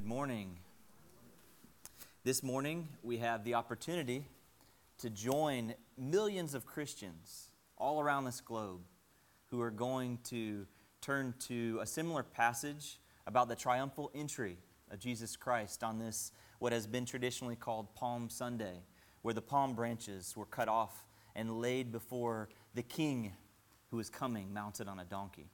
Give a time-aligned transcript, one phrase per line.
[0.00, 0.56] Good morning.
[2.24, 4.24] This morning, we have the opportunity
[4.96, 8.80] to join millions of Christians all around this globe
[9.50, 10.66] who are going to
[11.02, 14.56] turn to a similar passage about the triumphal entry
[14.90, 18.80] of Jesus Christ on this, what has been traditionally called Palm Sunday,
[19.20, 21.04] where the palm branches were cut off
[21.36, 23.34] and laid before the King
[23.90, 25.50] who is coming mounted on a donkey.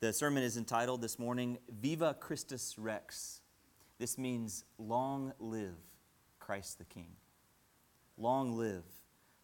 [0.00, 3.40] The sermon is entitled this morning, Viva Christus Rex.
[3.98, 5.74] This means long live
[6.38, 7.16] Christ the King.
[8.16, 8.84] Long live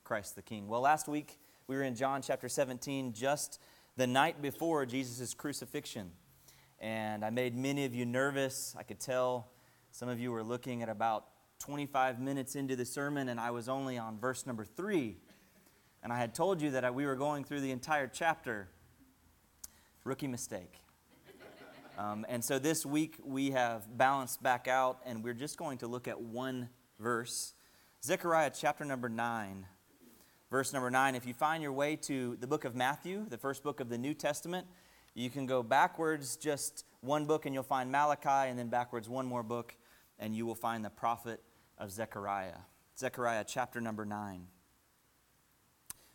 [0.04, 0.68] Christ the King.
[0.68, 3.58] Well, last week we were in John chapter 17, just
[3.96, 6.12] the night before Jesus' crucifixion.
[6.78, 8.76] And I made many of you nervous.
[8.78, 9.48] I could tell
[9.90, 11.26] some of you were looking at about
[11.58, 15.16] 25 minutes into the sermon, and I was only on verse number three.
[16.04, 18.68] And I had told you that we were going through the entire chapter
[20.04, 20.82] Rookie mistake.
[21.96, 25.86] Um, and so this week we have balanced back out, and we're just going to
[25.86, 26.68] look at one
[27.00, 27.54] verse
[28.02, 29.64] Zechariah chapter number 9.
[30.50, 31.14] Verse number 9.
[31.14, 33.96] If you find your way to the book of Matthew, the first book of the
[33.96, 34.66] New Testament,
[35.14, 39.24] you can go backwards just one book and you'll find Malachi, and then backwards one
[39.24, 39.74] more book,
[40.18, 41.40] and you will find the prophet
[41.78, 42.58] of Zechariah.
[42.98, 44.48] Zechariah chapter number 9.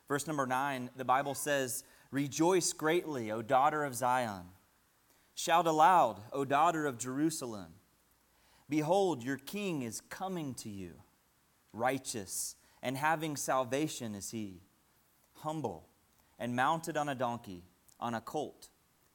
[0.08, 4.46] Verse number 9, the Bible says, Rejoice greatly, O daughter of Zion.
[5.36, 7.74] Shout aloud, O daughter of Jerusalem.
[8.68, 10.94] Behold, your king is coming to you.
[11.72, 14.62] Righteous and having salvation is he,
[15.34, 15.88] humble
[16.40, 17.64] and mounted on a donkey,
[18.00, 18.70] on a colt,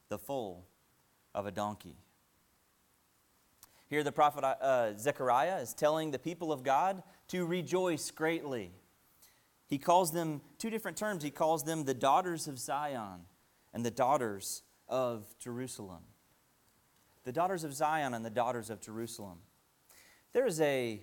[0.08, 0.66] the foal
[1.34, 1.96] of a donkey.
[3.88, 8.72] Here, the prophet uh, Zechariah is telling the people of God to rejoice greatly
[9.66, 11.22] he calls them two different terms.
[11.22, 13.26] He calls them the daughters of Zion
[13.72, 16.02] and the daughters of Jerusalem.
[17.24, 19.38] The daughters of Zion and the daughters of Jerusalem.
[20.32, 21.00] There is a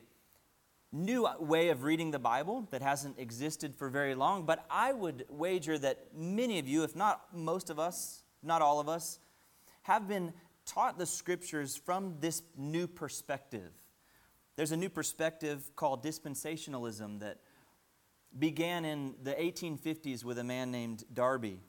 [0.91, 5.25] new way of reading the Bible that hasn't existed for very long, but I would
[5.29, 9.19] wager that many of you, if not most of us, not all of us,
[9.83, 10.33] have been
[10.65, 13.71] taught the scriptures from this new perspective.
[14.55, 17.39] There's a new perspective called dispensationalism that
[18.37, 21.59] began in the 1850s with a man named Darby.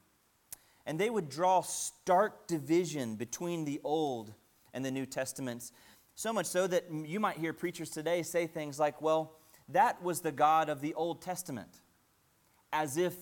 [0.87, 4.35] And they would draw stark division between the Old
[4.75, 5.73] and the New Testaments.
[6.15, 9.37] So much so that you might hear preachers today say things like, well,
[9.69, 11.81] that was the God of the Old Testament,
[12.73, 13.15] as if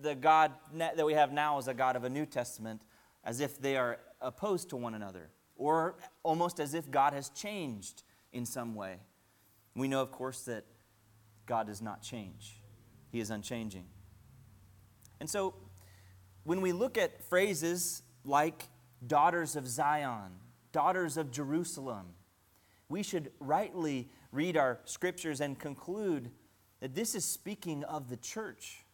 [0.00, 2.82] the God that we have now is a God of a New Testament,
[3.24, 8.02] as if they are opposed to one another, or almost as if God has changed
[8.32, 8.96] in some way.
[9.76, 10.64] We know, of course, that
[11.46, 12.61] God does not change.
[13.12, 13.84] He is unchanging.
[15.20, 15.54] And so,
[16.44, 18.68] when we look at phrases like
[19.06, 20.32] daughters of Zion,
[20.72, 22.14] daughters of Jerusalem,
[22.88, 26.30] we should rightly read our scriptures and conclude
[26.80, 28.84] that this is speaking of the church.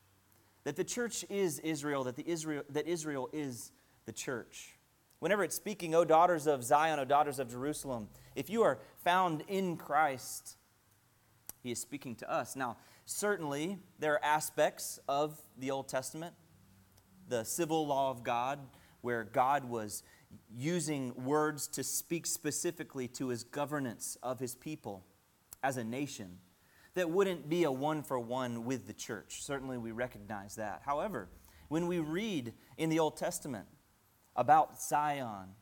[0.65, 3.73] That the church is Israel, that, the Israel, that Israel is
[4.05, 4.77] the church.
[5.21, 9.43] Whenever it's speaking, O daughters of Zion, O daughters of Jerusalem, if you are found
[9.49, 10.58] in Christ,
[11.63, 12.57] he is speaking to us.
[12.57, 12.77] Now,
[13.11, 16.35] Certainly, there are aspects of the Old Testament,
[17.27, 18.59] the civil law of God,
[19.01, 20.03] where God was
[20.55, 25.07] using words to speak specifically to his governance of his people
[25.63, 26.37] as a nation,
[26.93, 29.43] that wouldn't be a one for one with the church.
[29.43, 30.83] Certainly, we recognize that.
[30.85, 31.31] However,
[31.69, 33.69] when we read in the Old Testament
[34.37, 35.55] about Zion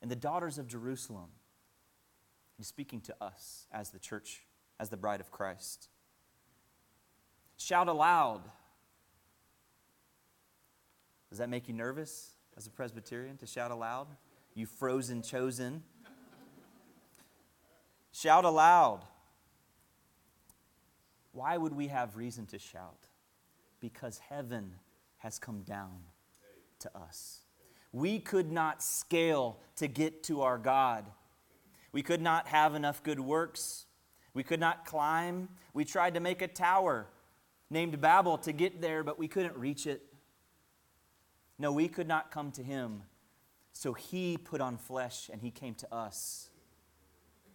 [0.00, 1.28] and the daughters of Jerusalem,
[2.56, 4.42] he's speaking to us as the church,
[4.78, 5.88] as the bride of Christ.
[7.56, 8.42] Shout aloud.
[11.30, 14.08] Does that make you nervous as a Presbyterian to shout aloud?
[14.54, 15.82] You frozen chosen.
[18.12, 19.02] shout aloud.
[21.32, 23.08] Why would we have reason to shout?
[23.80, 24.74] Because heaven
[25.18, 26.00] has come down
[26.80, 27.40] to us.
[27.92, 31.06] We could not scale to get to our God.
[31.92, 33.86] We could not have enough good works.
[34.34, 35.48] We could not climb.
[35.74, 37.06] We tried to make a tower
[37.70, 40.02] named Babel to get there, but we couldn't reach it.
[41.58, 43.02] No, we could not come to him.
[43.72, 46.50] So he put on flesh and he came to us.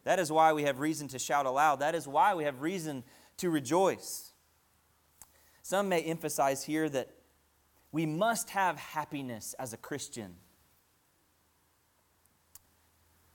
[0.04, 1.82] That is why we have reason to shout aloud.
[1.82, 3.04] That is why we have reason
[3.38, 4.32] to rejoice.
[5.62, 7.10] Some may emphasize here that
[7.92, 10.36] we must have happiness as a Christian.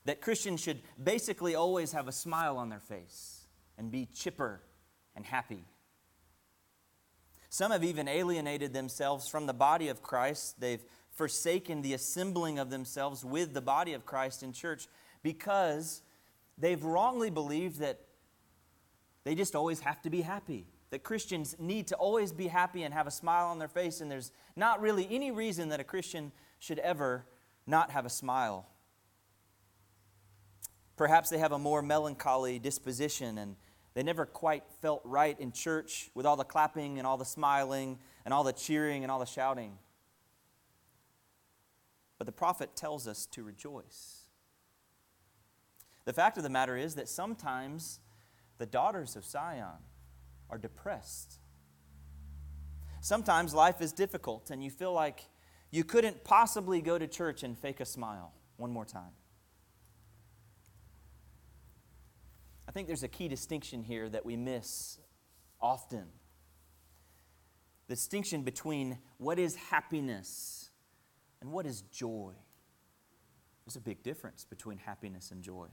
[0.04, 3.46] That Christians should basically always have a smile on their face
[3.78, 4.60] and be chipper
[5.14, 5.64] and happy.
[7.49, 10.58] Some have even alienated themselves from the body of Christ.
[10.58, 10.82] They've
[11.12, 14.88] forsaken the assembling of themselves with the body of Christ in church
[15.22, 16.02] because
[16.56, 18.00] they've wrongly believed that
[19.25, 20.66] they just always have to be happy.
[20.90, 24.10] That Christians need to always be happy and have a smile on their face, and
[24.10, 27.25] there's not really any reason that a Christian should ever
[27.66, 28.66] not have a smile.
[30.97, 33.56] Perhaps they have a more melancholy disposition and
[33.94, 37.99] they never quite felt right in church with all the clapping and all the smiling
[38.25, 39.79] and all the cheering and all the shouting.
[42.19, 44.23] But the prophet tells us to rejoice.
[46.05, 48.00] The fact of the matter is that sometimes
[48.59, 49.83] the daughters of Zion
[50.49, 51.38] are depressed.
[53.00, 55.25] Sometimes life is difficult and you feel like
[55.71, 59.12] you couldn't possibly go to church and fake a smile one more time.
[62.73, 64.97] I think there's a key distinction here that we miss
[65.61, 66.07] often.
[67.87, 70.71] The distinction between what is happiness
[71.43, 72.33] and what is joy.
[73.67, 75.67] There's a big difference between happiness and joy.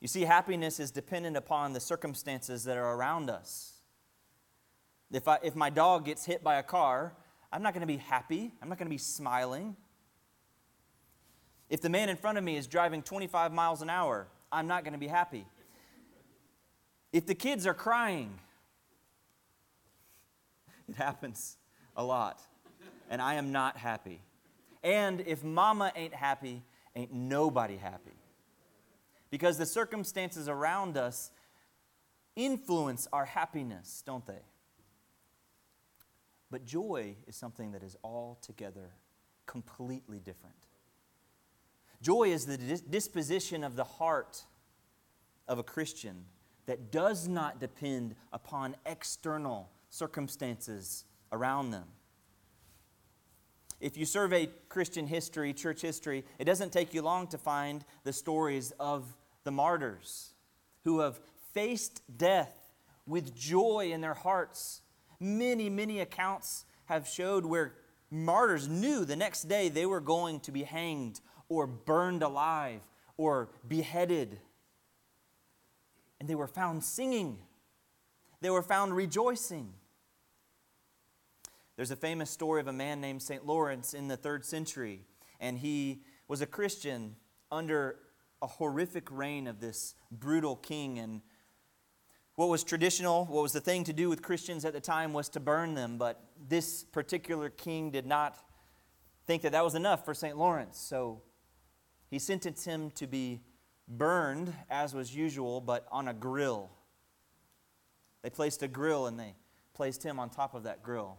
[0.00, 3.74] You see, happiness is dependent upon the circumstances that are around us.
[5.12, 7.14] If, I, if my dog gets hit by a car,
[7.52, 8.50] I'm not going to be happy.
[8.60, 9.76] I'm not going to be smiling.
[11.70, 14.82] If the man in front of me is driving 25 miles an hour, I'm not
[14.82, 15.46] going to be happy.
[17.16, 18.38] If the kids are crying,
[20.88, 21.56] it happens
[21.96, 22.42] a lot,
[23.08, 24.20] and I am not happy.
[24.82, 26.62] And if mama ain't happy,
[26.94, 28.18] ain't nobody happy.
[29.30, 31.30] Because the circumstances around us
[32.36, 34.44] influence our happiness, don't they?
[36.50, 38.90] But joy is something that is altogether
[39.46, 40.66] completely different.
[42.02, 44.44] Joy is the disposition of the heart
[45.48, 46.26] of a Christian
[46.66, 51.86] that does not depend upon external circumstances around them.
[53.80, 58.12] If you survey Christian history, church history, it doesn't take you long to find the
[58.12, 59.04] stories of
[59.44, 60.32] the martyrs
[60.84, 61.20] who have
[61.52, 62.72] faced death
[63.06, 64.80] with joy in their hearts.
[65.20, 67.74] Many, many accounts have showed where
[68.10, 72.80] martyrs knew the next day they were going to be hanged or burned alive
[73.16, 74.38] or beheaded
[76.20, 77.38] and they were found singing.
[78.40, 79.72] They were found rejoicing.
[81.76, 83.44] There's a famous story of a man named St.
[83.44, 85.04] Lawrence in the third century,
[85.40, 87.16] and he was a Christian
[87.52, 87.96] under
[88.40, 90.98] a horrific reign of this brutal king.
[90.98, 91.20] And
[92.34, 95.28] what was traditional, what was the thing to do with Christians at the time was
[95.30, 98.36] to burn them, but this particular king did not
[99.26, 100.36] think that that was enough for St.
[100.36, 100.78] Lawrence.
[100.78, 101.22] So
[102.10, 103.42] he sentenced him to be
[103.88, 106.70] burned as was usual, but on a grill.
[108.22, 109.34] They placed a grill and they
[109.74, 111.18] placed him on top of that grill.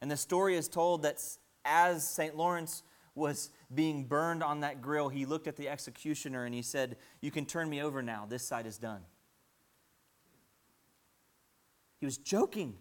[0.00, 1.22] And the story is told that
[1.64, 2.36] as St.
[2.36, 2.82] Lawrence
[3.14, 7.30] was being burned on that grill, he looked at the executioner and he said, You
[7.30, 8.26] can turn me over now.
[8.28, 9.00] This side is done.
[11.98, 12.74] He was joking.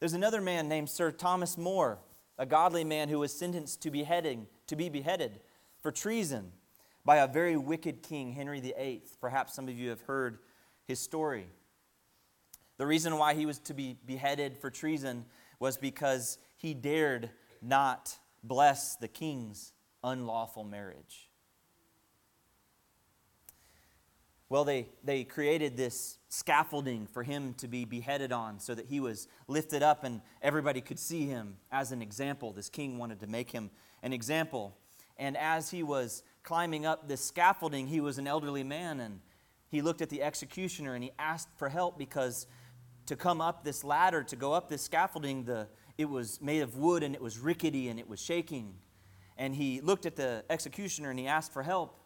[0.00, 1.98] There's another man named Sir Thomas More,
[2.36, 5.40] a godly man who was sentenced to beheading to be beheaded
[5.80, 6.52] for treason
[7.04, 9.02] by a very wicked king, Henry VIII.
[9.20, 10.38] Perhaps some of you have heard
[10.86, 11.46] his story.
[12.76, 15.26] The reason why he was to be beheaded for treason
[15.60, 17.30] was because he dared
[17.62, 19.72] not bless the king's
[20.02, 21.30] unlawful marriage.
[24.48, 29.00] Well, they, they created this scaffolding for him to be beheaded on so that he
[29.00, 32.52] was lifted up and everybody could see him as an example.
[32.52, 33.70] This king wanted to make him
[34.04, 34.76] an example.
[35.16, 39.20] And as he was climbing up this scaffolding, he was an elderly man and
[39.68, 42.46] he looked at the executioner and he asked for help because
[43.06, 45.66] to come up this ladder, to go up this scaffolding, the,
[45.98, 48.74] it was made of wood and it was rickety and it was shaking.
[49.36, 51.98] And he looked at the executioner and he asked for help.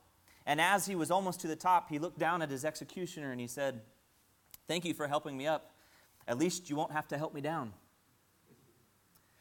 [0.46, 3.40] And as he was almost to the top, he looked down at his executioner and
[3.40, 3.82] he said,
[4.66, 5.72] Thank you for helping me up.
[6.26, 7.72] At least you won't have to help me down.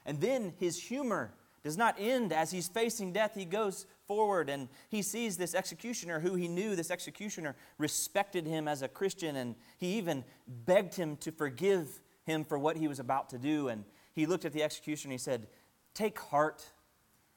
[0.05, 1.33] And then his humor
[1.67, 3.36] does not end as he's facing death.
[3.36, 8.69] He goes forward and he sees this executioner who he knew, this executioner respected him
[8.69, 13.00] as a Christian, and he even begged him to forgive him for what he was
[13.00, 13.67] about to do.
[13.67, 13.83] And
[14.13, 15.47] he looked at the executioner and he said,
[15.93, 16.65] Take heart.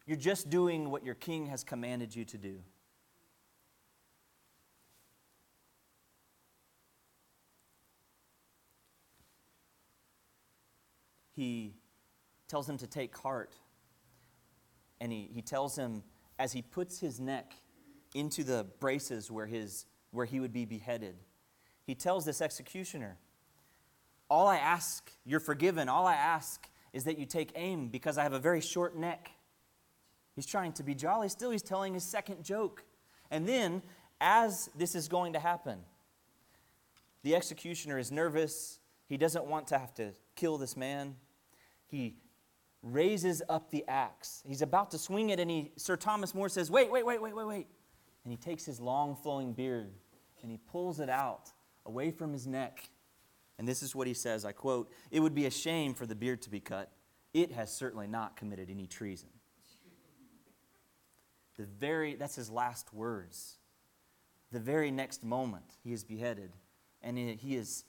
[0.07, 2.61] You're just doing what your king has commanded you to do.
[11.33, 11.75] He
[12.47, 13.57] tells him to take heart
[15.01, 16.03] and he, he tells him
[16.39, 17.55] as he puts his neck
[18.15, 21.15] into the braces where, his, where he would be beheaded,
[21.87, 23.19] he tells this executioner,
[24.29, 25.89] All I ask, you're forgiven.
[25.89, 29.31] All I ask is that you take aim because I have a very short neck.
[30.35, 31.29] He's trying to be jolly.
[31.29, 32.85] Still, he's telling his second joke.
[33.31, 33.83] And then,
[34.21, 35.79] as this is going to happen,
[37.23, 38.79] the executioner is nervous.
[39.09, 41.17] He doesn't want to have to kill this man.
[41.87, 42.17] He
[42.83, 44.43] raises up the axe.
[44.47, 47.35] He's about to swing it, and he, Sir Thomas More says, Wait, wait, wait, wait,
[47.35, 47.67] wait, wait.
[48.25, 49.93] And he takes his long flowing beard
[50.43, 51.51] and he pulls it out
[51.87, 52.89] away from his neck.
[53.59, 56.15] And this is what he says I quote, It would be a shame for the
[56.15, 56.91] beard to be cut.
[57.33, 59.29] It has certainly not committed any treason.
[61.57, 63.59] The very, that's his last words.
[64.51, 66.53] The very next moment, he is beheaded,
[67.03, 67.85] and he is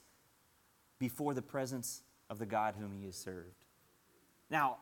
[0.98, 3.61] before the presence of the God whom he has served.
[4.52, 4.76] Now,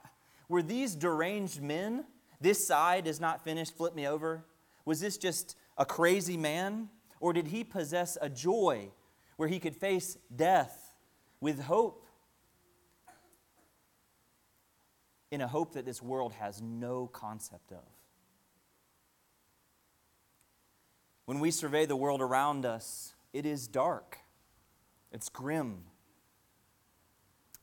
[0.49, 2.05] were these deranged men?
[2.41, 4.45] This side is not finished, flip me over.
[4.85, 6.89] Was this just a crazy man?
[7.21, 8.91] Or did he possess a joy
[9.37, 10.97] where he could face death
[11.41, 12.05] with hope?
[15.31, 17.85] In a hope that this world has no concept of.
[21.27, 24.19] When we survey the world around us, it is dark,
[25.12, 25.85] it's grim.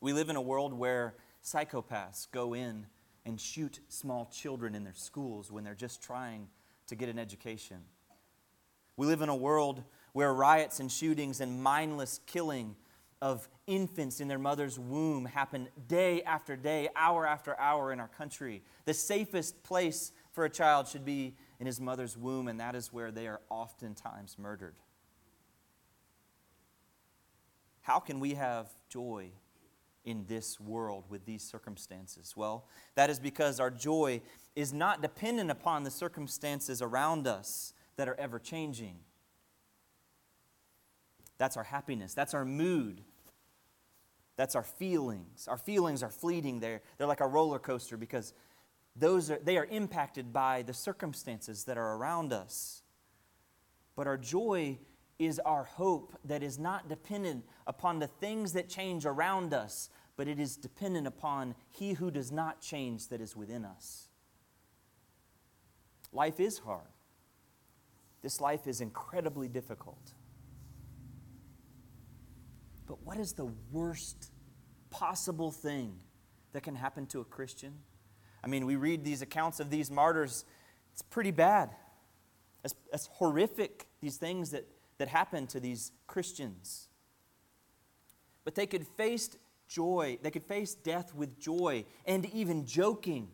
[0.00, 1.16] We live in a world where
[1.52, 2.86] psychopaths go in
[3.24, 6.48] and shoot small children in their schools when they're just trying
[6.86, 7.78] to get an education.
[8.96, 12.76] We live in a world where riots and shootings and mindless killing
[13.20, 18.08] of infants in their mother's womb happen day after day, hour after hour in our
[18.08, 18.62] country.
[18.84, 22.92] The safest place for a child should be in his mother's womb, and that is
[22.92, 24.76] where they are oftentimes murdered.
[27.82, 29.30] How can we have joy
[30.04, 32.34] in this world with these circumstances?
[32.36, 34.22] Well, that is because our joy
[34.56, 38.96] is not dependent upon the circumstances around us that are ever changing.
[41.36, 43.02] That's our happiness, that's our mood.
[44.38, 45.48] That's our feelings.
[45.48, 46.60] Our feelings are fleeting.
[46.60, 48.34] They're, they're like a roller coaster because
[48.94, 52.84] those are, they are impacted by the circumstances that are around us.
[53.96, 54.78] But our joy
[55.18, 60.28] is our hope that is not dependent upon the things that change around us, but
[60.28, 64.08] it is dependent upon He who does not change that is within us.
[66.12, 66.86] Life is hard.
[68.22, 70.12] This life is incredibly difficult.
[72.86, 74.32] But what is the worst
[74.90, 75.94] possible thing
[76.52, 77.74] that can happen to a Christian?
[78.42, 80.44] I mean, we read these accounts of these martyrs,
[80.92, 81.70] it's pretty bad.
[82.64, 84.66] It's, horrific, these things that,
[84.98, 86.88] that happened to these Christians.
[88.44, 89.30] But they could face
[89.68, 93.28] joy, they could face death with joy and even joking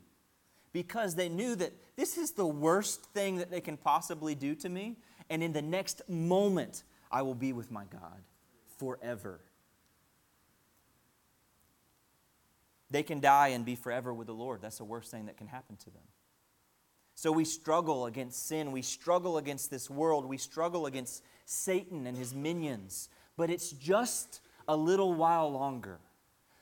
[0.72, 4.68] because they knew that this is the worst thing that they can possibly do to
[4.68, 4.96] me.
[5.30, 8.22] And in the next moment, I will be with my God
[8.78, 9.40] forever.
[12.90, 14.60] They can die and be forever with the Lord.
[14.60, 16.02] That's the worst thing that can happen to them.
[17.14, 18.72] So we struggle against sin.
[18.72, 20.26] We struggle against this world.
[20.26, 23.08] We struggle against Satan and his minions.
[23.36, 26.00] But it's just a little while longer.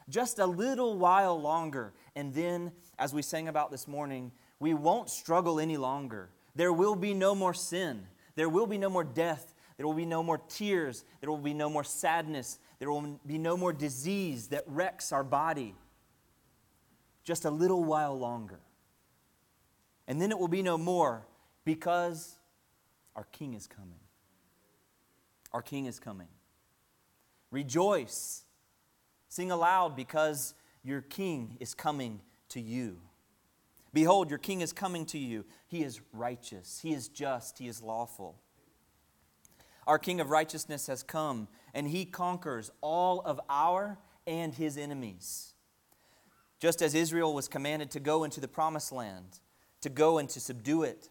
[0.09, 1.95] Just a little while longer.
[2.15, 6.29] And then, as we sang about this morning, we won't struggle any longer.
[6.55, 8.07] There will be no more sin.
[8.35, 9.55] There will be no more death.
[9.77, 11.05] There will be no more tears.
[11.21, 12.59] There will be no more sadness.
[12.79, 15.75] There will be no more disease that wrecks our body.
[17.25, 18.61] Just a little while longer.
[20.07, 21.27] And then it will be no more
[21.65, 22.37] because
[23.15, 24.01] our King is coming.
[25.53, 26.29] Our King is coming.
[27.51, 28.45] Rejoice.
[29.29, 32.99] Sing aloud because your King is coming to you.
[33.93, 35.45] Behold, your king is coming to you.
[35.67, 38.39] He is righteous, he is just, he is lawful.
[39.87, 45.55] Our king of righteousness has come, and he conquers all of our and his enemies.
[46.61, 49.41] Just as Israel was commanded to go into the promised land,
[49.83, 51.09] to go and to subdue it,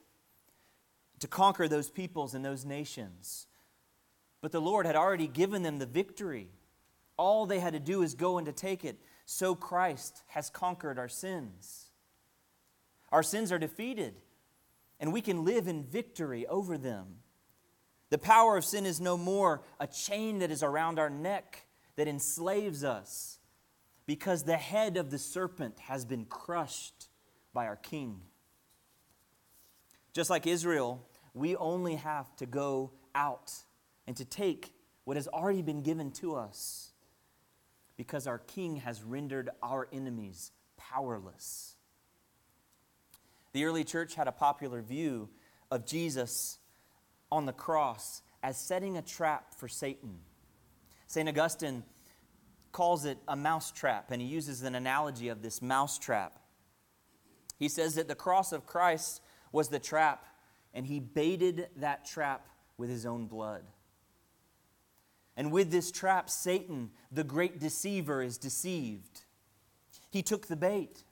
[1.20, 3.48] to conquer those peoples and those nations.
[4.42, 6.50] But the Lord had already given them the victory.
[7.16, 8.98] All they had to do is go and to take it.
[9.26, 11.92] So Christ has conquered our sins.
[13.12, 14.16] Our sins are defeated,
[15.00, 17.18] and we can live in victory over them.
[18.10, 21.66] The power of sin is no more a chain that is around our neck
[21.98, 23.38] that enslaves us,
[24.06, 27.10] because the head of the serpent has been crushed
[27.54, 28.22] by our King.
[30.14, 33.54] Just like Israel, we only have to go out
[34.08, 36.92] and to take what has already been given to us
[37.98, 41.76] because our King has rendered our enemies powerless.
[43.54, 45.30] The early church had a popular view
[45.70, 46.58] of Jesus
[47.32, 50.20] on the cross as setting a trap for Satan.
[51.08, 51.28] St.
[51.28, 51.84] Augustine
[52.72, 56.40] calls it a mousetrap, and he uses an analogy of this mousetrap.
[57.60, 60.26] He says that the cross of Christ was the trap,
[60.74, 63.64] and he baited that trap with his own blood.
[65.38, 69.22] And with this trap, Satan, the great deceiver, is deceived.
[70.10, 71.04] He took the bait.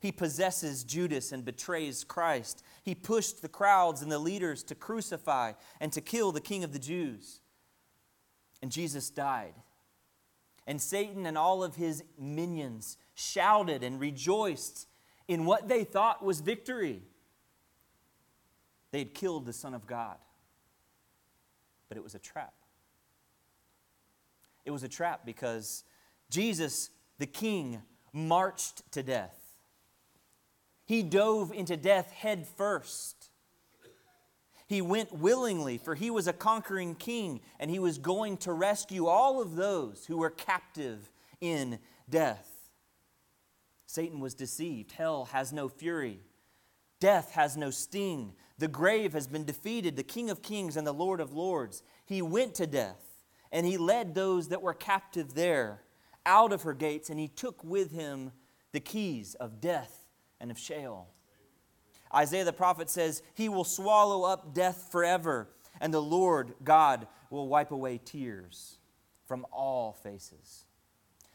[0.00, 2.62] He possesses Judas and betrays Christ.
[2.82, 6.72] He pushed the crowds and the leaders to crucify and to kill the king of
[6.72, 7.40] the Jews.
[8.62, 9.54] And Jesus died.
[10.66, 14.86] And Satan and all of his minions shouted and rejoiced
[15.28, 17.02] in what they thought was victory.
[18.90, 20.16] They had killed the Son of God.
[21.88, 22.54] But it was a trap.
[24.64, 25.84] It was a trap because
[26.30, 29.38] Jesus, the King, marched to death.
[30.84, 33.30] He dove into death head first.
[34.68, 39.06] He went willingly, for he was a conquering king, and he was going to rescue
[39.06, 41.78] all of those who were captive in
[42.08, 42.70] death.
[43.86, 44.92] Satan was deceived.
[44.92, 46.20] Hell has no fury.
[46.98, 48.32] Death has no sting.
[48.58, 49.96] The grave has been defeated.
[49.96, 51.82] The King of Kings and the Lord of Lords.
[52.04, 53.20] He went to death,
[53.52, 55.82] and he led those that were captive there
[56.24, 58.32] out of her gates, and he took with him
[58.72, 60.06] the keys of death
[60.40, 61.08] and of Sheol.
[62.14, 65.48] Isaiah the prophet says, He will swallow up death forever,
[65.80, 68.78] and the Lord God will wipe away tears
[69.26, 70.64] from all faces.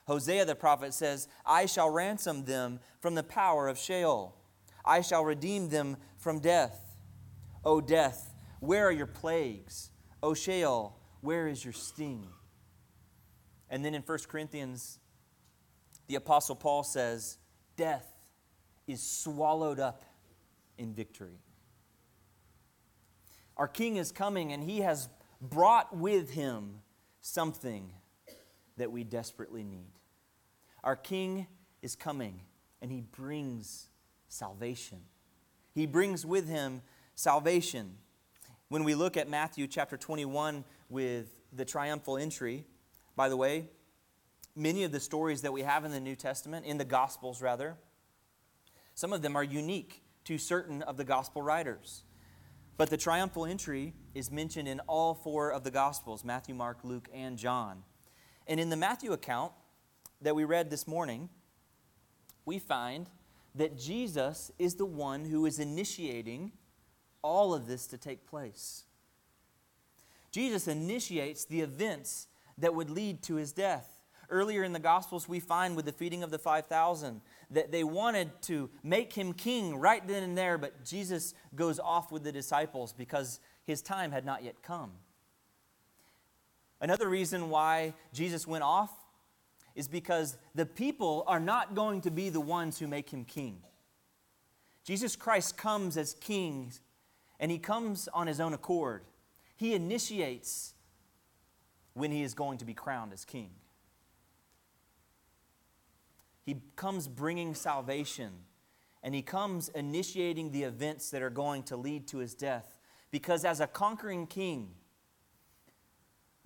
[0.07, 4.35] Hosea the prophet says, I shall ransom them from the power of Sheol.
[4.83, 6.90] I shall redeem them from death.
[7.63, 9.91] O death, where are your plagues?
[10.23, 12.27] O Sheol, where is your sting?
[13.69, 14.99] And then in 1 Corinthians,
[16.07, 17.37] the Apostle Paul says,
[17.77, 18.07] Death
[18.87, 20.05] is swallowed up
[20.77, 21.39] in victory.
[23.57, 25.07] Our King is coming, and he has
[25.39, 26.81] brought with him
[27.21, 27.93] something
[28.77, 29.91] that we desperately need.
[30.83, 31.47] Our King
[31.81, 32.41] is coming,
[32.81, 33.87] and he brings
[34.27, 35.01] salvation.
[35.73, 36.81] He brings with him
[37.15, 37.97] salvation.
[38.69, 42.65] When we look at Matthew chapter 21 with the triumphal entry,
[43.15, 43.69] by the way,
[44.55, 47.75] many of the stories that we have in the New Testament, in the Gospels rather,
[48.93, 52.03] some of them are unique to certain of the gospel writers.
[52.77, 57.09] But the triumphal entry is mentioned in all four of the Gospels Matthew, Mark, Luke,
[57.13, 57.83] and John.
[58.47, 59.53] And in the Matthew account
[60.21, 61.29] that we read this morning,
[62.45, 63.09] we find
[63.55, 66.51] that Jesus is the one who is initiating
[67.21, 68.83] all of this to take place.
[70.31, 73.87] Jesus initiates the events that would lead to his death.
[74.29, 78.29] Earlier in the Gospels, we find with the feeding of the 5,000 that they wanted
[78.43, 82.93] to make him king right then and there, but Jesus goes off with the disciples
[82.93, 84.91] because his time had not yet come.
[86.79, 88.91] Another reason why Jesus went off
[89.75, 93.61] is because the people are not going to be the ones who make him king.
[94.83, 96.71] Jesus Christ comes as king,
[97.41, 99.03] and he comes on his own accord.
[99.57, 100.75] He initiates
[101.93, 103.49] when he is going to be crowned as king.
[106.45, 108.31] He comes bringing salvation,
[109.03, 112.77] and he comes initiating the events that are going to lead to his death.
[113.09, 114.69] Because as a conquering king,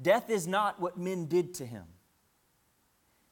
[0.01, 1.85] death is not what men did to him.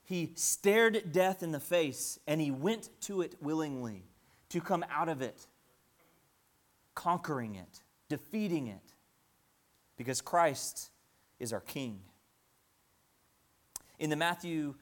[0.04, 4.04] He stared death in the face and he went to it willingly
[4.50, 5.48] to come out of it,
[6.96, 8.94] conquering it, defeating it,
[9.98, 10.92] because Christ
[11.40, 12.02] is our King.
[14.00, 14.76] In the Matthew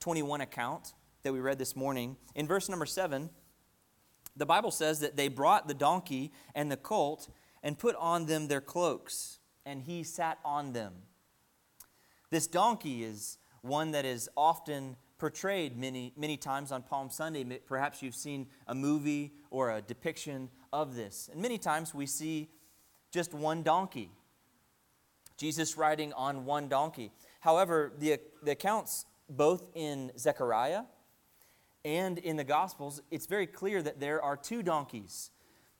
[0.00, 3.30] 21 account, that we read this morning, in verse number 7,
[4.36, 7.28] the Bible says that they brought the donkey and the colt
[7.62, 10.92] and put on them their cloaks, and he sat on them.
[12.30, 17.44] This donkey is one that is often portrayed many, many times on Palm Sunday.
[17.66, 21.30] Perhaps you've seen a movie or a depiction of this.
[21.32, 22.50] And many times we see
[23.12, 24.10] just one donkey.
[25.36, 27.12] Jesus riding on one donkey.
[27.40, 30.82] However, the, the accounts both in Zechariah
[31.84, 35.30] and in the Gospels, it's very clear that there are two donkeys.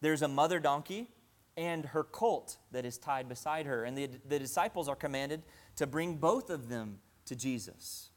[0.01, 1.09] There's a mother donkey
[1.57, 3.85] and her colt that is tied beside her.
[3.85, 5.43] And the, the disciples are commanded
[5.77, 8.11] to bring both of them to Jesus.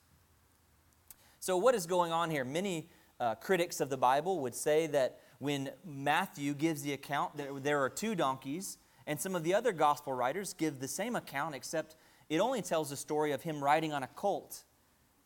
[1.39, 2.43] So, what is going on here?
[2.43, 7.63] Many uh, critics of the Bible would say that when Matthew gives the account, that
[7.63, 11.55] there are two donkeys, and some of the other gospel writers give the same account,
[11.55, 11.95] except
[12.29, 14.63] it only tells the story of him riding on a colt.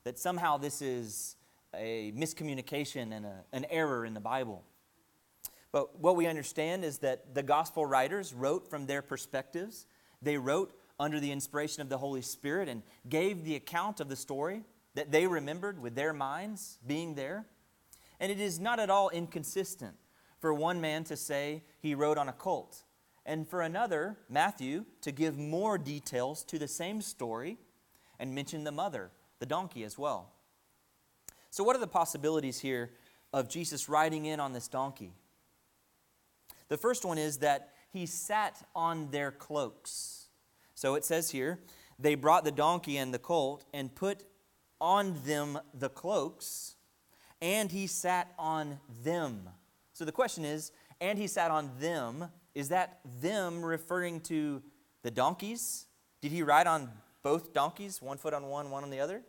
[0.04, 1.36] That somehow this is
[1.74, 4.64] a miscommunication and a, an error in the Bible.
[5.72, 9.86] But what we understand is that the gospel writers wrote from their perspectives.
[10.22, 14.16] They wrote under the inspiration of the Holy Spirit and gave the account of the
[14.16, 14.64] story
[14.96, 17.46] that they remembered with their minds being there.
[18.20, 19.96] And it is not at all inconsistent
[20.42, 22.84] for one man to say he rode on a colt,
[23.26, 27.58] and for another, Matthew, to give more details to the same story
[28.20, 30.34] and mention the mother, the donkey, as well.
[31.52, 32.92] So, what are the possibilities here
[33.32, 35.14] of Jesus riding in on this donkey?
[36.68, 40.28] The first one is that he sat on their cloaks.
[40.74, 41.60] So it says here,
[42.00, 44.24] they brought the donkey and the colt and put
[44.80, 46.76] on them the cloaks,
[47.42, 49.50] and he sat on them.
[49.94, 54.62] So the question is, and he sat on them, is that them referring to
[55.04, 55.88] the donkeys?
[56.22, 56.92] Did he ride on
[57.24, 59.24] both donkeys, one foot on one, one on the other?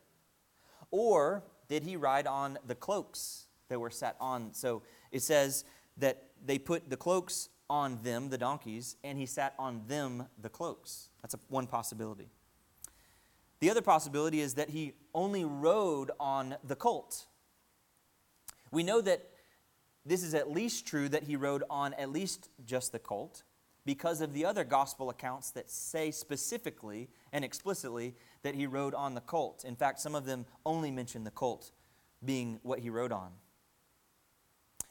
[0.90, 4.52] Or did he ride on the cloaks that were sat on?
[4.52, 5.64] So it says
[5.96, 10.48] that they put the cloaks on them, the donkeys, and he sat on them, the
[10.48, 11.08] cloaks.
[11.22, 12.28] That's a, one possibility.
[13.60, 17.26] The other possibility is that he only rode on the colt.
[18.70, 19.30] We know that
[20.04, 23.42] this is at least true that he rode on at least just the colt
[23.84, 29.14] because of the other gospel accounts that say specifically and explicitly that he rode on
[29.14, 29.64] the colt.
[29.64, 31.72] In fact, some of them only mention the colt
[32.24, 33.32] being what he rode on.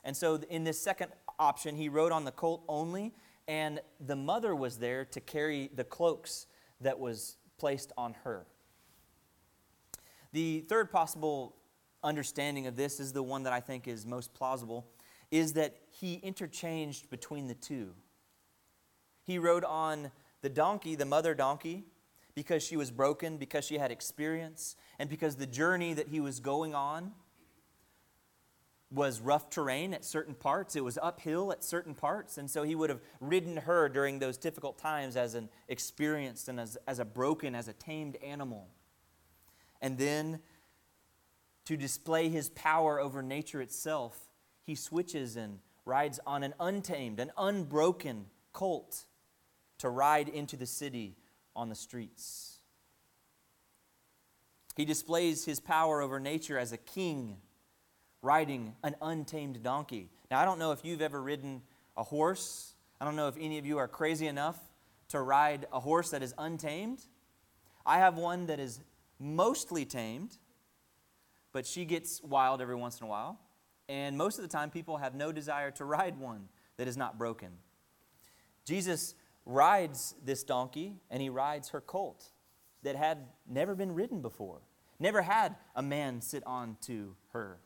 [0.04, 3.14] And so, in this second option, he rode on the colt only,
[3.48, 6.48] and the mother was there to carry the cloaks
[6.82, 8.46] that was placed on her.
[10.34, 11.56] The third possible
[12.04, 14.88] understanding of this is the one that I think is most plausible
[15.32, 17.94] is that he interchanged between the two.
[19.24, 21.86] He rode on the donkey, the mother donkey,
[22.36, 26.40] because she was broken, because she had experience, and because the journey that he was
[26.40, 27.14] going on
[28.92, 30.76] was rough terrain at certain parts.
[30.76, 32.38] It was uphill at certain parts.
[32.38, 36.60] And so he would have ridden her during those difficult times as an experienced and
[36.60, 38.68] as, as a broken, as a tamed animal.
[39.82, 40.42] And then
[41.66, 44.20] to display his power over nature itself,
[44.64, 49.06] he switches and rides on an untamed, an unbroken colt
[49.80, 51.16] to ride into the city
[51.56, 52.60] on the streets.
[54.76, 57.38] He displays his power over nature as a king
[58.22, 60.10] riding an untamed donkey.
[60.30, 61.62] Now, I don't know if you've ever ridden
[61.98, 62.74] a horse.
[63.00, 64.58] I don't know if any of you are crazy enough
[65.10, 67.00] to ride a horse that is untamed.
[67.86, 68.80] I have one that is
[69.20, 70.38] mostly tamed,
[71.52, 73.40] but she gets wild every once in a while.
[73.92, 77.18] And most of the time, people have no desire to ride one that is not
[77.18, 77.50] broken.
[78.64, 82.32] Jesus rides this donkey, and he rides her colt
[82.84, 84.62] that had never been ridden before,
[84.98, 87.58] never had a man sit on to her.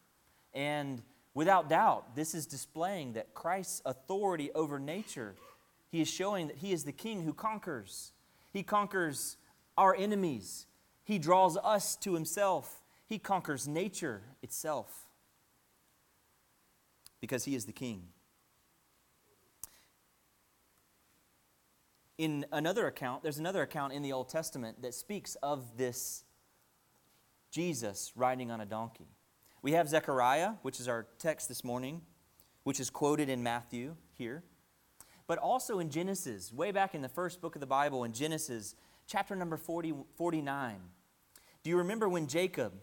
[0.52, 1.04] And
[1.36, 5.36] without doubt, this is displaying that Christ's authority over nature.
[5.92, 8.14] He is showing that he is the king who conquers.
[8.52, 9.38] He conquers
[9.78, 10.66] our enemies.
[11.04, 12.82] He draws us to himself.
[13.06, 15.05] He conquers nature itself
[17.26, 18.04] because he is the king.
[22.20, 26.24] In another account, there's another account in the Old Testament that speaks of this
[27.50, 29.08] Jesus riding on a donkey.
[29.64, 32.04] We have Zechariah, which is our text this morning,
[32.64, 34.44] which is quoted in Matthew here,
[35.26, 38.76] but also in Genesis, way back in the first book of the Bible, in Genesis,
[39.08, 40.76] chapter number 40, 49.
[41.64, 42.74] Do you remember when Jacob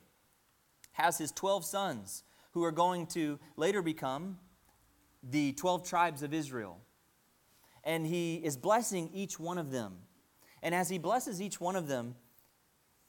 [0.95, 4.39] has his 12 sons who are going to later become
[5.23, 6.79] the 12 tribes of Israel?
[7.85, 9.99] And he is blessing each one of them.
[10.63, 12.15] And as he blesses each one of them,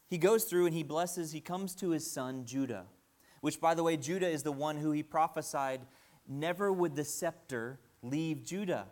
[0.10, 2.86] he goes through and he blesses, he comes to his son Judah
[3.44, 5.82] which, by the way, Judah is the one who he prophesied
[6.26, 8.88] never would the scepter leave Judah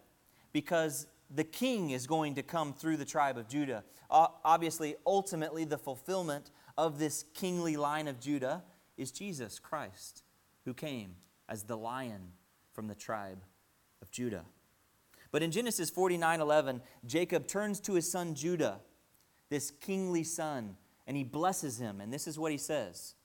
[0.51, 3.85] because the king is going to come through the tribe of Judah.
[4.09, 8.61] Obviously, ultimately, the fulfillment of this kingly line of Judah
[8.97, 10.23] is Jesus Christ,
[10.65, 11.15] who came
[11.49, 12.33] as the lion
[12.73, 13.43] from the tribe
[14.01, 14.45] of Judah.
[15.31, 18.79] But in Genesis 49 11, Jacob turns to his son Judah,
[19.49, 20.75] this kingly son,
[21.07, 22.01] and he blesses him.
[22.01, 23.15] And this is what he says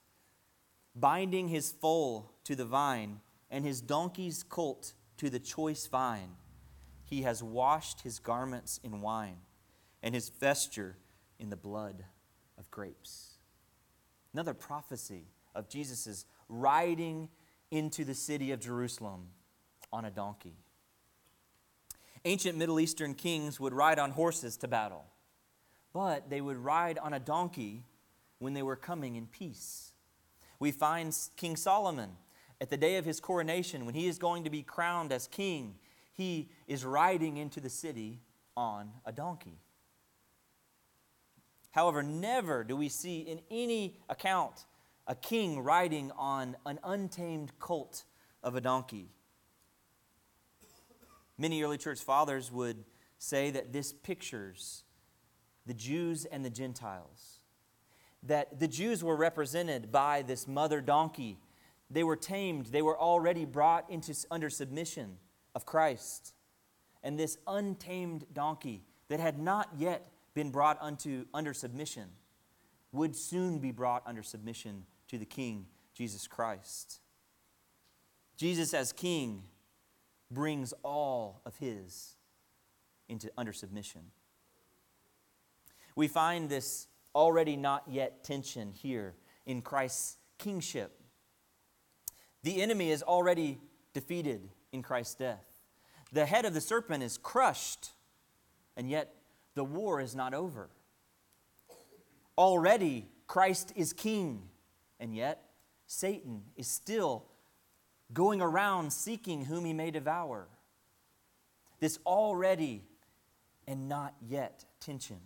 [0.95, 3.21] binding his foal to the vine
[3.51, 6.37] and his donkey's colt to the choice vine.
[7.05, 9.37] He has washed his garments in wine
[10.03, 10.97] and his vesture
[11.39, 12.05] in the blood
[12.59, 13.35] of grapes.
[14.33, 17.29] Another prophecy of Jesus' riding
[17.71, 19.29] into the city of Jerusalem
[19.93, 20.57] on a donkey.
[22.25, 25.05] Ancient Middle Eastern kings would ride on horses to battle,
[25.93, 27.85] but they would ride on a donkey
[28.39, 29.93] when they were coming in peace.
[30.59, 32.11] We find King Solomon
[32.61, 35.75] at the day of his coronation, when he is going to be crowned as king,
[36.13, 38.21] he is riding into the city
[38.57, 39.59] on a donkey.
[41.73, 44.65] However, never do we see in any account
[45.07, 48.05] a king riding on an untamed colt
[48.43, 49.11] of a donkey.
[51.39, 52.85] Many early church fathers would
[53.19, 54.85] say that this pictures
[55.67, 57.41] the Jews and the Gentiles.
[58.23, 61.39] That the Jews were represented by this mother donkey.
[61.91, 65.19] They were tamed, they were already brought into, under submission
[65.55, 66.35] of Christ.
[67.03, 72.09] And this untamed donkey that had not yet been brought unto, under submission
[72.93, 77.01] would soon be brought under submission to the King, Jesus Christ.
[78.37, 79.45] Jesus, as King,
[80.31, 82.17] brings all of his
[83.09, 84.03] into under submission.
[85.95, 89.15] We find this already not yet tension here
[89.47, 91.01] in Christ's kingship.
[92.43, 93.59] The enemy is already
[93.95, 95.45] defeated in Christ's death.
[96.13, 97.93] The head of the serpent is crushed,
[98.77, 99.15] and yet
[99.55, 100.69] the war is not over.
[102.37, 104.51] Already Christ is king,
[104.99, 105.51] and yet
[105.87, 107.25] Satan is still
[108.13, 110.49] going around seeking whom he may devour.
[111.81, 112.83] This already
[113.67, 115.19] and not yet tension.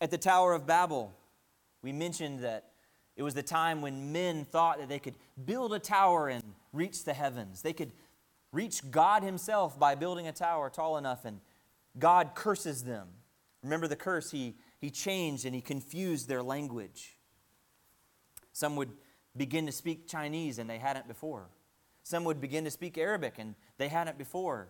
[0.00, 1.14] At the Tower of Babel,
[1.82, 2.70] we mentioned that
[3.16, 5.14] it was the time when men thought that they could
[5.44, 6.42] build a tower and
[6.72, 7.62] reach the heavens.
[7.62, 7.92] They could
[8.52, 11.40] reach God Himself by building a tower tall enough, and
[11.98, 13.08] God curses them.
[13.62, 14.30] Remember the curse?
[14.30, 17.15] He, he changed and He confused their language.
[18.56, 18.92] Some would
[19.36, 21.50] begin to speak Chinese and they hadn't before.
[22.02, 24.68] Some would begin to speak Arabic and they hadn't before.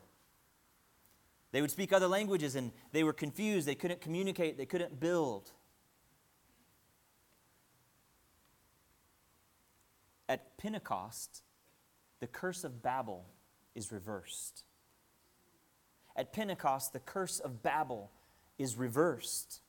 [1.53, 3.65] They would speak other languages and they were confused.
[3.65, 5.53] They couldn't communicate, they couldn't build.
[10.29, 11.45] At Pentecost,
[12.19, 13.25] the curse of Babel
[13.77, 14.65] is reversed.
[16.17, 18.11] At Pentecost, the curse of Babel
[18.59, 19.61] is reversed.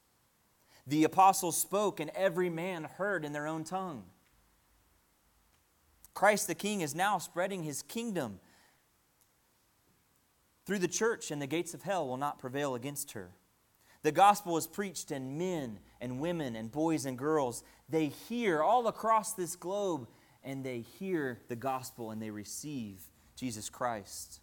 [0.88, 4.06] The apostles spoke, and every man heard in their own tongue.
[6.14, 8.40] Christ the King is now spreading his kingdom
[10.66, 13.32] through the church, and the gates of hell will not prevail against her.
[14.04, 18.88] The gospel is preached, and men and women and boys and girls, they hear all
[18.88, 20.08] across this globe,
[20.44, 23.02] and they hear the gospel and they receive
[23.36, 24.40] Jesus Christ.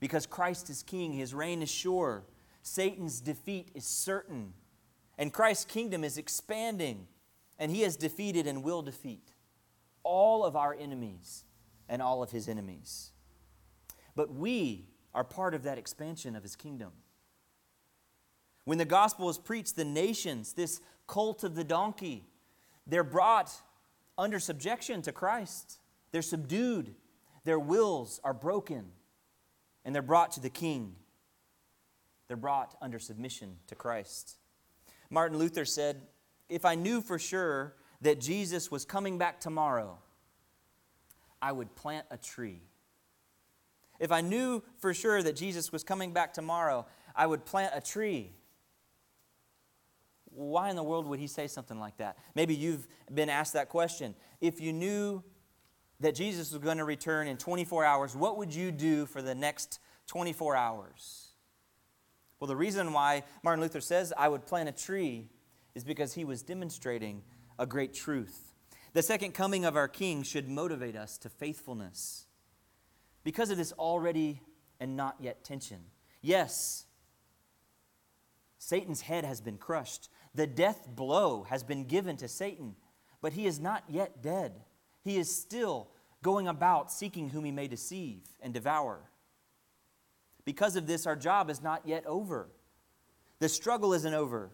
[0.00, 2.24] Because Christ is king, his reign is sure,
[2.62, 4.54] Satan's defeat is certain,
[5.18, 7.06] and Christ's kingdom is expanding,
[7.58, 9.32] and he has defeated and will defeat
[10.02, 11.44] all of our enemies
[11.88, 13.10] and all of his enemies.
[14.16, 16.92] But we are part of that expansion of his kingdom.
[18.64, 22.26] When the gospel is preached, the nations, this cult of the donkey,
[22.86, 23.52] they're brought
[24.16, 25.80] under subjection to Christ.
[26.12, 26.94] They're subdued,
[27.44, 28.86] their wills are broken,
[29.84, 30.96] and they're brought to the king.
[32.28, 34.36] They're brought under submission to Christ.
[35.14, 36.02] Martin Luther said,
[36.48, 39.98] If I knew for sure that Jesus was coming back tomorrow,
[41.40, 42.62] I would plant a tree.
[44.00, 47.80] If I knew for sure that Jesus was coming back tomorrow, I would plant a
[47.80, 48.32] tree.
[50.24, 52.18] Why in the world would he say something like that?
[52.34, 54.16] Maybe you've been asked that question.
[54.40, 55.22] If you knew
[56.00, 59.34] that Jesus was going to return in 24 hours, what would you do for the
[59.34, 61.33] next 24 hours?
[62.44, 65.30] Well, the reason why Martin Luther says I would plant a tree
[65.74, 67.22] is because he was demonstrating
[67.58, 68.52] a great truth.
[68.92, 72.26] The second coming of our King should motivate us to faithfulness
[73.22, 74.42] because of this already
[74.78, 75.78] and not yet tension.
[76.20, 76.84] Yes,
[78.58, 82.76] Satan's head has been crushed, the death blow has been given to Satan,
[83.22, 84.52] but he is not yet dead.
[85.02, 85.88] He is still
[86.22, 89.08] going about seeking whom he may deceive and devour.
[90.44, 92.48] Because of this, our job is not yet over.
[93.38, 94.50] The struggle isn't over.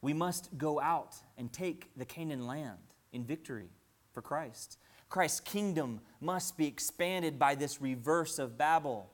[0.00, 2.78] We must go out and take the Canaan land
[3.12, 3.70] in victory
[4.12, 4.78] for Christ.
[5.08, 9.10] Christ's kingdom must be expanded by this reverse of Babel.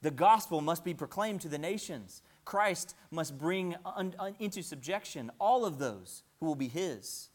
[0.00, 2.22] The gospel must be proclaimed to the nations.
[2.44, 7.28] Christ must bring un- un- into subjection all of those who will be his.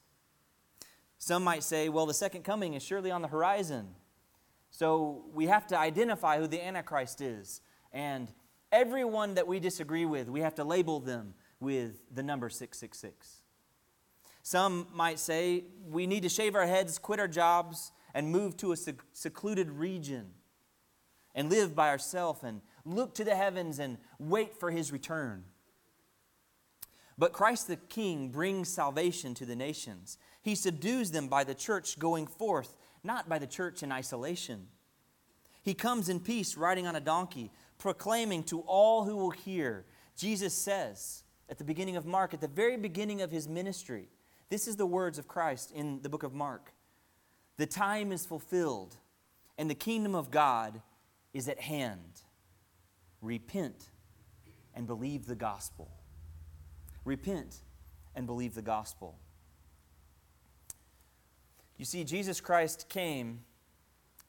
[1.18, 3.96] Some might say, well, the second coming is surely on the horizon.
[4.74, 7.62] So we have to identify who the Antichrist is.
[7.92, 8.28] And
[8.72, 13.44] everyone that we disagree with, we have to label them with the number 666.
[14.42, 18.72] Some might say we need to shave our heads, quit our jobs, and move to
[18.72, 18.76] a
[19.14, 20.32] secluded region
[21.36, 25.44] and live by ourselves and look to the heavens and wait for his return.
[27.16, 30.18] But Christ the King brings salvation to the nations.
[30.42, 34.68] He subdues them by the church going forth, not by the church in isolation.
[35.62, 39.86] He comes in peace riding on a donkey, proclaiming to all who will hear.
[40.16, 44.10] Jesus says, at the beginning of Mark, at the very beginning of his ministry,
[44.50, 46.74] This is the words of Christ in the book of Mark.
[47.58, 48.98] The time is fulfilled,
[49.58, 50.82] and the kingdom of God
[51.34, 52.22] is at hand.
[53.22, 53.90] Repent
[54.76, 55.90] and believe the gospel.
[57.06, 57.58] Repent
[58.16, 59.18] and believe the gospel.
[61.78, 63.42] You see, Jesus Christ came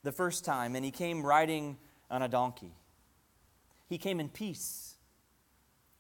[0.02, 1.76] the first time, and he came riding
[2.10, 2.72] on a donkey.
[3.88, 4.94] He came in peace.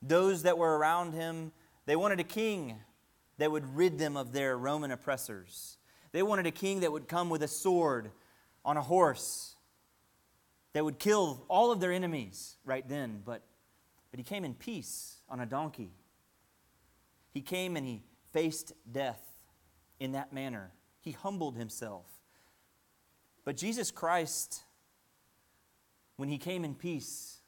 [0.02, 1.52] Those that were around him,
[1.86, 2.76] they wanted a king
[3.38, 5.78] that would rid them of their Roman oppressors.
[6.12, 8.10] They wanted a king that would come with a sword
[8.64, 9.56] on a horse
[10.72, 13.22] that would kill all of their enemies right then.
[13.24, 13.42] But,
[14.10, 15.92] but he came in peace on a donkey.
[17.32, 18.02] He came and he
[18.32, 19.20] faced death
[19.98, 20.72] in that manner.
[21.04, 22.06] He humbled himself.
[23.44, 24.62] But Jesus Christ,
[26.16, 27.40] when he came in peace,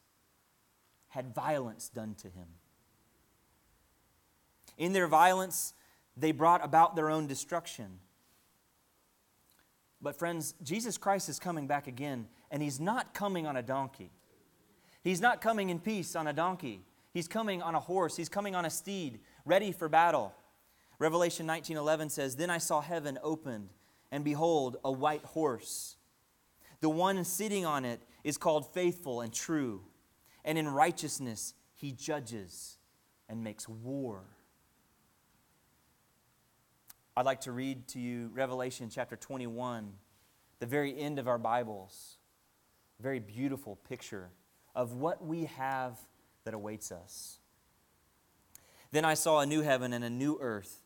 [1.08, 2.48] had violence done to him.
[4.76, 5.72] In their violence,
[6.18, 7.98] they brought about their own destruction.
[10.02, 14.10] But, friends, Jesus Christ is coming back again, and he's not coming on a donkey.
[15.02, 16.82] He's not coming in peace on a donkey.
[17.14, 18.16] He's coming on a horse.
[18.16, 20.34] He's coming on a steed, ready for battle.
[20.98, 23.72] Revelation 19:11 says, "Then I saw heaven opened,
[24.10, 25.96] and behold, a white horse.
[26.80, 29.90] The one sitting on it is called faithful and true,
[30.44, 32.78] and in righteousness he judges
[33.28, 34.36] and makes war."
[37.16, 39.98] I'd like to read to you Revelation chapter 21,
[40.58, 42.18] the very end of our Bibles.
[42.98, 44.32] A very beautiful picture
[44.74, 45.98] of what we have
[46.44, 47.40] that awaits us.
[48.90, 50.85] Then I saw a new heaven and a new earth,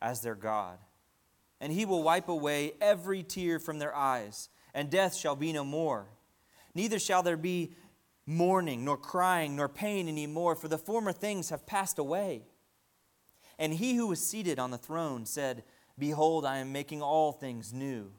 [0.00, 0.78] as their God.
[1.60, 5.64] And he will wipe away every tear from their eyes, and death shall be no
[5.64, 6.06] more.
[6.74, 7.74] Neither shall there be
[8.26, 12.42] mourning, nor crying, nor pain any more, for the former things have passed away.
[13.58, 15.64] And he who was seated on the throne said,
[15.98, 18.12] Behold, I am making all things new.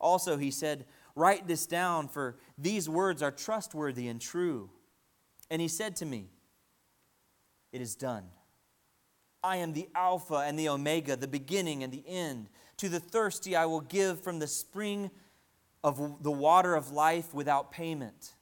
[0.00, 0.84] Also, he said,
[1.16, 4.70] Write this down, for these words are trustworthy and true.
[5.50, 6.28] And he said to me,
[7.72, 8.24] It is done.
[9.44, 12.48] I am the Alpha and the Omega, the beginning and the end.
[12.78, 15.10] To the thirsty, I will give from the spring
[15.84, 18.36] of the water of life without payment.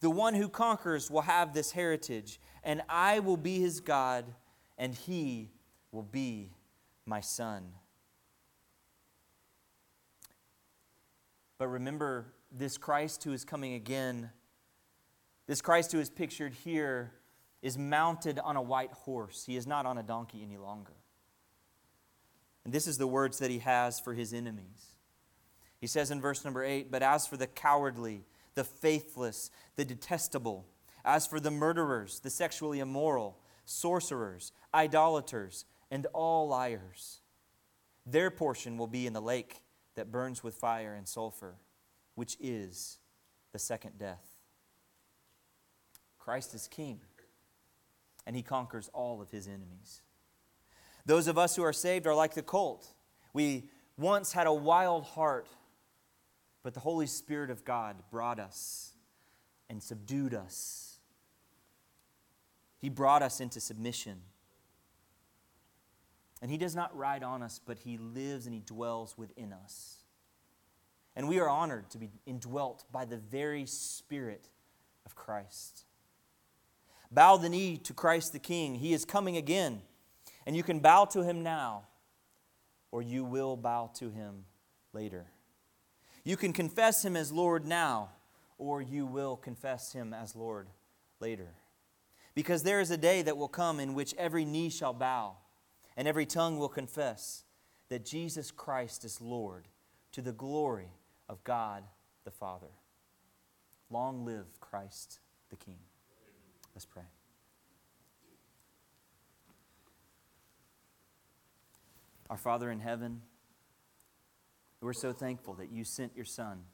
[0.00, 4.24] The one who conquers will have this heritage, and I will be his God,
[4.78, 5.50] and he
[5.92, 6.52] will be
[7.04, 7.72] my son.
[11.58, 14.30] But remember, this Christ who is coming again,
[15.46, 17.12] this Christ who is pictured here,
[17.66, 19.44] is mounted on a white horse.
[19.44, 20.92] He is not on a donkey any longer.
[22.64, 24.94] And this is the words that he has for his enemies.
[25.80, 28.24] He says in verse number 8, But as for the cowardly,
[28.54, 30.64] the faithless, the detestable,
[31.04, 37.18] as for the murderers, the sexually immoral, sorcerers, idolaters, and all liars.
[38.06, 39.60] Their portion will be in the lake
[39.96, 41.56] that burns with fire and sulfur,
[42.14, 42.98] which is
[43.52, 44.24] the second death.
[46.16, 47.00] Christ is king,
[48.26, 50.02] and he conquers all of his enemies.
[51.04, 52.86] Those of us who are saved are like the colt.
[53.32, 55.48] We once had a wild heart,
[56.62, 58.92] but the Holy Spirit of God brought us
[59.70, 60.98] and subdued us.
[62.78, 64.20] He brought us into submission.
[66.42, 70.02] And he does not ride on us, but he lives and he dwells within us.
[71.14, 74.50] And we are honored to be indwelt by the very Spirit
[75.06, 75.85] of Christ.
[77.16, 78.74] Bow the knee to Christ the King.
[78.74, 79.80] He is coming again.
[80.44, 81.84] And you can bow to him now,
[82.92, 84.44] or you will bow to him
[84.92, 85.24] later.
[86.24, 88.10] You can confess him as Lord now,
[88.58, 90.68] or you will confess him as Lord
[91.18, 91.54] later.
[92.34, 95.38] Because there is a day that will come in which every knee shall bow
[95.96, 97.44] and every tongue will confess
[97.88, 99.68] that Jesus Christ is Lord
[100.12, 100.90] to the glory
[101.30, 101.82] of God
[102.24, 102.74] the Father.
[103.88, 105.78] Long live Christ the King.
[106.76, 107.04] Let's pray.
[112.28, 113.22] Our Father in heaven,
[114.82, 116.64] we're so thankful that you sent your Son.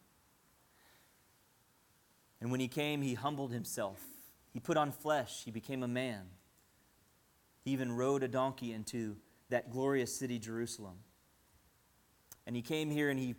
[2.41, 4.01] And when he came, he humbled himself.
[4.53, 5.45] He put on flesh.
[5.45, 6.23] He became a man.
[7.65, 9.19] He even rode a donkey into
[9.51, 10.97] that glorious city, Jerusalem.
[12.45, 13.37] And he came here and he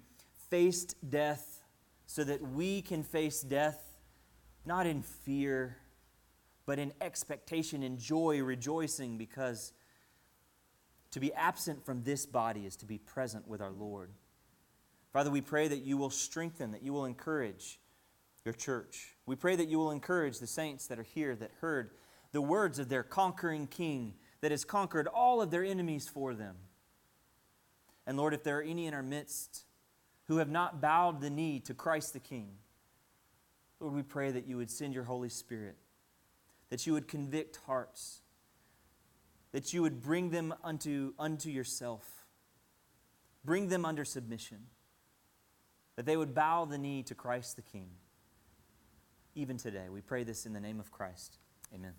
[0.50, 1.62] faced death
[2.06, 3.84] so that we can face death
[4.66, 5.76] not in fear,
[6.66, 9.74] but in expectation, in joy, rejoicing, because
[11.12, 14.12] to be absent from this body is to be present with our Lord.
[15.12, 17.80] Father, we pray that you will strengthen, that you will encourage
[18.46, 19.16] your church.
[19.26, 21.92] We pray that you will encourage the saints that are here that heard
[22.32, 26.56] the words of their conquering king that has conquered all of their enemies for them.
[28.06, 29.66] And Lord, if there are any in our midst
[30.26, 32.50] who have not bowed the knee to Christ the King,
[33.80, 35.78] Lord, we pray that you would send your Holy Spirit,
[36.74, 38.22] that you would convict hearts,
[39.52, 42.26] that you would bring them unto, unto yourself,
[43.46, 44.58] bring them under submission,
[45.98, 47.90] that they would bow the knee to Christ the King.
[49.36, 51.38] Even today, we pray this in the name of Christ.
[51.76, 51.94] Amen.